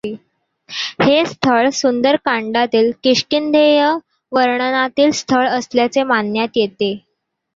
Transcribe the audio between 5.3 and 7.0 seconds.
असल्याचे मानण्यात येते.